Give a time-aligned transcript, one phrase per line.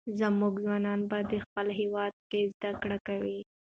[0.19, 3.39] زموږ ځوانان به په خپل هېواد کې زده کړې کوي.